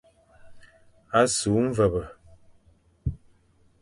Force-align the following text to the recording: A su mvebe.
A 1.19 1.21
su 1.35 1.51
mvebe. 1.67 2.03